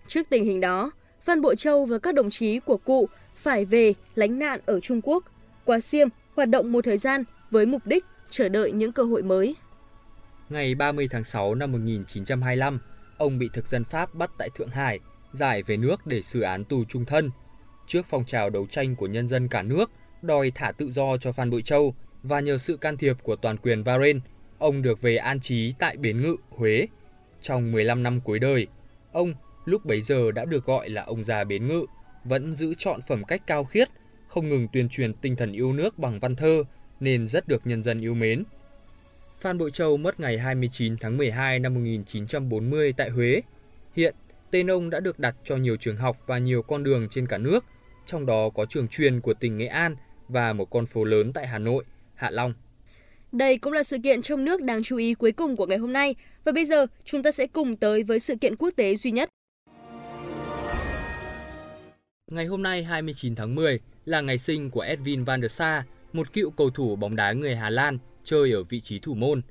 Trước 0.07 0.29
tình 0.31 0.45
hình 0.45 0.61
đó, 0.61 0.91
Phan 1.23 1.41
Bội 1.41 1.57
Châu 1.57 1.87
và 1.87 1.99
các 1.99 2.15
đồng 2.15 2.31
chí 2.31 2.59
của 2.59 2.77
cụ 2.77 3.09
phải 3.35 3.65
về 3.65 3.95
lánh 4.15 4.39
nạn 4.39 4.61
ở 4.67 4.81
Trung 4.81 5.01
Quốc, 5.03 5.25
qua 5.65 5.81
Xiêm 5.81 6.09
hoạt 6.37 6.49
động 6.49 6.73
một 6.73 6.85
thời 6.85 6.99
gian 6.99 7.25
với 7.51 7.67
mục 7.67 7.87
đích 7.87 8.05
chờ 8.31 8.49
đợi 8.49 8.73
những 8.73 8.93
cơ 8.93 9.03
hội 9.03 9.23
mới. 9.23 9.57
Ngày 10.49 10.75
30 10.75 11.09
tháng 11.11 11.25
6 11.25 11.55
năm 11.55 11.73
1925, 11.73 12.79
ông 13.19 13.39
bị 13.39 13.49
thực 13.53 13.67
dân 13.67 13.85
Pháp 13.85 14.15
bắt 14.15 14.31
tại 14.39 14.49
Thượng 14.55 14.69
Hải, 14.69 15.01
giải 15.33 15.63
về 15.63 15.77
nước 15.77 16.07
để 16.07 16.23
xử 16.23 16.41
án 16.41 16.65
tù 16.65 16.85
trung 16.85 17.05
thân. 17.05 17.31
Trước 17.87 18.07
phong 18.07 18.25
trào 18.25 18.51
đấu 18.51 18.67
tranh 18.71 18.97
của 18.97 19.07
nhân 19.07 19.29
dân 19.29 19.49
cả 19.49 19.63
nước, 19.63 19.91
đòi 20.25 20.53
thả 20.55 20.73
tự 20.73 20.91
do 20.91 21.17
cho 21.17 21.33
Phan 21.33 21.51
Bội 21.51 21.63
Châu 21.63 21.95
và 22.23 22.41
nhờ 22.41 22.59
sự 22.59 22.77
can 22.77 22.97
thiệp 22.97 23.17
của 23.23 23.37
toàn 23.37 23.57
quyền 23.57 23.85
Bahrain, 23.85 24.21
ông 24.59 24.83
được 24.83 25.03
về 25.03 25.17
an 25.17 25.41
trí 25.41 25.75
tại 25.79 25.97
Bến 25.97 26.23
Ngự, 26.23 26.37
Huế. 26.51 26.87
Trong 27.43 27.73
15 27.73 28.03
năm 28.03 28.21
cuối 28.21 28.39
đời, 28.39 28.67
ông 29.13 29.35
lúc 29.65 29.85
bấy 29.85 30.01
giờ 30.01 30.31
đã 30.33 30.45
được 30.45 30.65
gọi 30.65 30.89
là 30.89 31.03
ông 31.03 31.25
già 31.25 31.45
Bến 31.45 31.69
Ngự, 31.69 31.87
vẫn 32.25 32.55
giữ 32.55 32.75
chọn 32.79 33.01
phẩm 33.09 33.25
cách 33.25 33.43
cao 33.47 33.65
khiết, 33.65 33.89
không 34.29 34.49
ngừng 34.49 34.69
tuyên 34.73 34.89
truyền 34.89 35.15
tinh 35.15 35.37
thần 35.37 35.53
yêu 35.53 35.73
nước 35.73 35.99
bằng 35.99 36.19
văn 36.21 36.37
thơ 36.37 36.65
nên 37.01 37.29
rất 37.29 37.49
được 37.49 37.67
nhân 37.67 37.83
dân 37.83 38.01
yêu 38.01 38.15
mến. 38.15 38.45
Phan 39.41 39.59
Bội 39.59 39.71
Châu 39.71 39.97
mất 39.97 40.21
ngày 40.21 40.39
29 40.39 40.97
tháng 40.97 41.17
12 41.17 41.59
năm 41.59 41.75
1940 41.75 42.93
tại 42.97 43.11
Huế. 43.11 43.41
Hiện, 43.97 44.15
tên 44.51 44.71
ông 44.71 44.91
đã 44.91 45.01
được 45.01 45.19
đặt 45.19 45.37
cho 45.45 45.57
nhiều 45.57 45.77
trường 45.77 45.97
học 45.97 46.17
và 46.27 46.39
nhiều 46.39 46.63
con 46.63 46.85
đường 46.85 47.09
trên 47.09 47.27
cả 47.27 47.39
nước, 47.39 47.65
trong 48.07 48.27
đó 48.27 48.49
có 48.49 48.67
trường 48.67 48.89
truyền 48.89 49.21
của 49.21 49.35
tỉnh 49.35 49.59
Nghệ 49.59 49.67
An 49.67 49.97
và 50.29 50.53
một 50.53 50.71
con 50.71 50.87
phố 50.87 51.05
lớn 51.05 51.33
tại 51.33 51.47
Hà 51.47 51.59
Nội, 51.59 51.85
Hạ 52.15 52.31
Long. 52.31 52.53
Đây 53.33 53.59
cũng 53.59 53.73
là 53.73 53.83
sự 53.83 53.99
kiện 54.05 54.23
trong 54.23 54.45
nước 54.45 54.63
đáng 54.63 54.83
chú 54.83 54.97
ý 54.97 55.15
cuối 55.15 55.33
cùng 55.33 55.57
của 55.57 55.67
ngày 55.67 55.79
hôm 55.79 55.93
nay. 55.93 56.15
Và 56.45 56.53
bây 56.53 56.67
giờ, 56.67 56.87
chúng 57.05 57.23
ta 57.23 57.31
sẽ 57.31 57.47
cùng 57.47 57.77
tới 57.77 58.03
với 58.03 58.21
sự 58.21 58.37
kiện 58.37 58.57
quốc 58.57 58.71
tế 58.77 58.97
duy 58.97 59.11
nhất. 59.11 59.29
Ngày 62.31 62.47
hôm 62.47 62.63
nay 62.63 62.85
29 62.85 63.35
tháng 63.35 63.55
10 63.55 63.81
là 64.05 64.21
ngày 64.21 64.39
sinh 64.39 64.71
của 64.71 64.85
Edwin 64.85 65.25
van 65.25 65.41
der 65.41 65.53
Sar, 65.53 65.85
một 66.13 66.33
cựu 66.33 66.51
cầu 66.51 66.71
thủ 66.71 66.97
bóng 66.97 67.17
đá 67.17 67.33
người 67.33 67.57
Hà 67.57 67.71
Lan 67.71 67.99
chơi 68.25 68.53
ở 68.53 68.63
vị 68.63 68.81
trí 68.81 68.99
thủ 68.99 69.15
môn. 69.15 69.43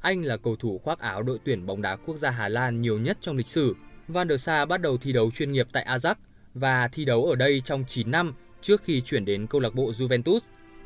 Anh 0.00 0.22
là 0.22 0.36
cầu 0.36 0.56
thủ 0.56 0.78
khoác 0.78 0.98
áo 0.98 1.22
đội 1.22 1.38
tuyển 1.44 1.66
bóng 1.66 1.82
đá 1.82 1.96
quốc 1.96 2.16
gia 2.16 2.30
Hà 2.30 2.48
Lan 2.48 2.80
nhiều 2.80 2.98
nhất 2.98 3.18
trong 3.20 3.36
lịch 3.36 3.48
sử. 3.48 3.74
Van 4.08 4.28
der 4.28 4.42
Sar 4.42 4.68
bắt 4.68 4.80
đầu 4.80 4.96
thi 4.96 5.12
đấu 5.12 5.30
chuyên 5.30 5.52
nghiệp 5.52 5.66
tại 5.72 5.86
Ajax 5.88 6.14
và 6.54 6.88
thi 6.88 7.04
đấu 7.04 7.24
ở 7.24 7.36
đây 7.36 7.60
trong 7.64 7.84
9 7.88 8.10
năm 8.10 8.34
trước 8.62 8.82
khi 8.84 9.00
chuyển 9.00 9.24
đến 9.24 9.46
câu 9.46 9.60
lạc 9.60 9.74
bộ 9.74 9.90
Juventus 9.90 10.40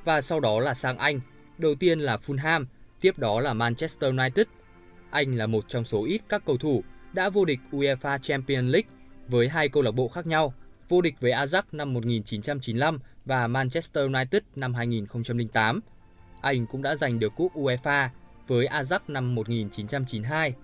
và 0.04 0.20
sau 0.20 0.40
đó 0.40 0.60
là 0.60 0.74
sang 0.74 0.98
Anh. 0.98 1.20
Đầu 1.58 1.74
tiên 1.74 2.00
là 2.00 2.16
Fulham, 2.26 2.64
tiếp 3.00 3.18
đó 3.18 3.40
là 3.40 3.52
Manchester 3.52 4.10
United. 4.18 4.46
Anh 5.10 5.34
là 5.34 5.46
một 5.46 5.64
trong 5.68 5.84
số 5.84 6.04
ít 6.04 6.22
các 6.28 6.42
cầu 6.46 6.56
thủ 6.56 6.84
đã 7.12 7.30
vô 7.30 7.44
địch 7.44 7.60
UEFA 7.72 8.18
Champions 8.18 8.72
League 8.72 8.88
với 9.28 9.48
hai 9.48 9.68
câu 9.68 9.82
lạc 9.82 9.90
bộ 9.90 10.08
khác 10.08 10.26
nhau, 10.26 10.54
vô 10.88 11.00
địch 11.00 11.14
với 11.20 11.32
Ajax 11.32 11.62
năm 11.72 11.94
1995 11.94 12.98
và 13.24 13.46
Manchester 13.46 14.04
United 14.04 14.42
năm 14.56 14.74
2008. 14.74 15.80
Anh 16.40 16.66
cũng 16.66 16.82
đã 16.82 16.94
giành 16.94 17.18
được 17.18 17.32
cúp 17.36 17.54
UEFA 17.54 18.08
với 18.46 18.66
Ajax 18.66 18.98
năm 19.08 19.34
1992. 19.34 20.54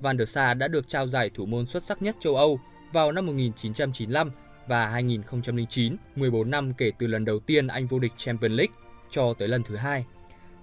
Van 0.00 0.18
der 0.18 0.28
Sar 0.28 0.58
đã 0.58 0.68
được 0.68 0.88
trao 0.88 1.06
giải 1.06 1.30
thủ 1.34 1.46
môn 1.46 1.66
xuất 1.66 1.82
sắc 1.82 2.02
nhất 2.02 2.16
châu 2.20 2.36
Âu 2.36 2.60
vào 2.92 3.12
năm 3.12 3.26
1995 3.26 4.30
và 4.66 4.86
2009, 4.86 5.96
14 6.16 6.50
năm 6.50 6.72
kể 6.78 6.90
từ 6.98 7.06
lần 7.06 7.24
đầu 7.24 7.38
tiên 7.38 7.66
anh 7.66 7.86
vô 7.86 7.98
địch 7.98 8.12
Champions 8.16 8.58
League 8.58 8.74
cho 9.10 9.34
tới 9.38 9.48
lần 9.48 9.62
thứ 9.62 9.76
hai. 9.76 10.04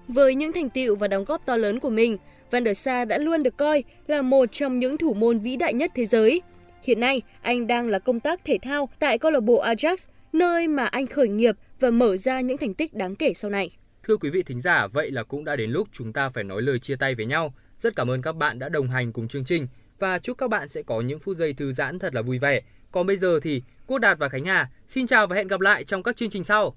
Với 0.07 0.35
những 0.35 0.53
thành 0.53 0.69
tựu 0.69 0.95
và 0.95 1.07
đóng 1.07 1.25
góp 1.25 1.45
to 1.45 1.57
lớn 1.57 1.79
của 1.79 1.89
mình, 1.89 2.17
Van 2.51 2.65
der 2.65 2.77
Sar 2.77 3.07
đã 3.07 3.17
luôn 3.17 3.43
được 3.43 3.57
coi 3.57 3.83
là 4.07 4.21
một 4.21 4.45
trong 4.51 4.79
những 4.79 4.97
thủ 4.97 5.13
môn 5.13 5.39
vĩ 5.39 5.55
đại 5.55 5.73
nhất 5.73 5.91
thế 5.95 6.05
giới. 6.05 6.41
Hiện 6.83 6.99
nay, 6.99 7.21
anh 7.41 7.67
đang 7.67 7.89
là 7.89 7.99
công 7.99 8.19
tác 8.19 8.45
thể 8.45 8.57
thao 8.61 8.89
tại 8.99 9.17
câu 9.17 9.31
lạc 9.31 9.39
bộ 9.39 9.63
Ajax, 9.63 9.97
nơi 10.33 10.67
mà 10.67 10.85
anh 10.85 11.07
khởi 11.07 11.27
nghiệp 11.27 11.55
và 11.79 11.91
mở 11.91 12.17
ra 12.17 12.41
những 12.41 12.57
thành 12.57 12.73
tích 12.73 12.93
đáng 12.93 13.15
kể 13.15 13.33
sau 13.33 13.51
này. 13.51 13.71
Thưa 14.03 14.17
quý 14.17 14.29
vị 14.29 14.43
thính 14.43 14.61
giả, 14.61 14.87
vậy 14.87 15.11
là 15.11 15.23
cũng 15.23 15.45
đã 15.45 15.55
đến 15.55 15.71
lúc 15.71 15.87
chúng 15.91 16.13
ta 16.13 16.29
phải 16.29 16.43
nói 16.43 16.61
lời 16.61 16.79
chia 16.79 16.95
tay 16.95 17.15
với 17.15 17.25
nhau. 17.25 17.53
Rất 17.77 17.95
cảm 17.95 18.09
ơn 18.09 18.21
các 18.21 18.35
bạn 18.35 18.59
đã 18.59 18.69
đồng 18.69 18.87
hành 18.87 19.13
cùng 19.13 19.27
chương 19.27 19.45
trình 19.45 19.67
và 19.99 20.19
chúc 20.19 20.37
các 20.37 20.49
bạn 20.49 20.67
sẽ 20.67 20.81
có 20.83 21.01
những 21.01 21.19
phút 21.19 21.37
giây 21.37 21.53
thư 21.53 21.71
giãn 21.71 21.99
thật 21.99 22.13
là 22.15 22.21
vui 22.21 22.39
vẻ. 22.39 22.61
Còn 22.91 23.07
bây 23.07 23.17
giờ 23.17 23.39
thì 23.39 23.61
Quốc 23.93 23.99
Đạt 23.99 24.19
và 24.19 24.29
Khánh 24.29 24.45
Hà 24.45 24.69
xin 24.87 25.07
chào 25.07 25.27
và 25.27 25.35
hẹn 25.35 25.47
gặp 25.47 25.61
lại 25.61 25.83
trong 25.83 26.03
các 26.03 26.17
chương 26.17 26.29
trình 26.29 26.43
sau. 26.43 26.71